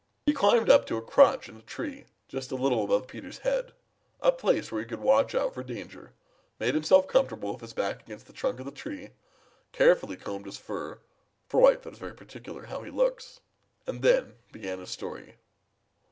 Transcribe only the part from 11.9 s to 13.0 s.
is very particular how he